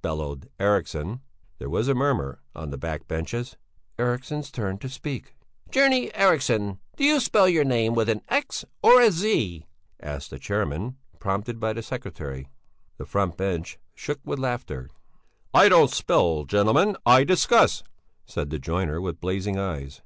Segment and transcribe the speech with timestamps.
[0.00, 1.20] bellowed Eriksson.
[1.58, 3.58] There was a murmur on the back benches:
[3.98, 5.36] "Eriksson's turn to speak."
[5.70, 9.66] "Journeyman Eriksson do you spell your name with an x or a z?"
[10.00, 12.48] asked the chairman, prompted by the secretary.
[12.96, 14.88] The front bench shook with laughter.
[15.52, 17.82] "I don't spell, gentlemen, I discuss,"
[18.24, 20.00] said the joiner with blazing eyes.